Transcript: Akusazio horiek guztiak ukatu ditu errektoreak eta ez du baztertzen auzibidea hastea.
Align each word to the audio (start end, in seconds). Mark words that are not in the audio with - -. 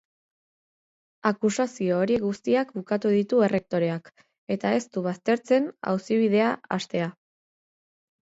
Akusazio 1.31 1.99
horiek 2.05 2.23
guztiak 2.23 2.71
ukatu 2.81 3.11
ditu 3.15 3.43
errektoreak 3.47 4.09
eta 4.57 4.71
ez 4.79 4.81
du 4.97 5.03
baztertzen 5.09 5.67
auzibidea 5.93 6.47
hastea. 6.77 7.11